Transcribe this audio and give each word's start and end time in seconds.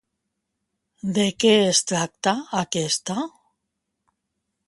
De 1.17 1.25
què 1.43 1.51
es 1.65 1.83
tracta 1.91 2.33
aquesta? 2.63 3.17